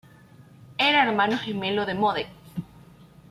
Era 0.79 1.03
hermano 1.07 1.37
gemelo 1.37 1.85
de 1.85 1.93
Modest. 1.93 2.33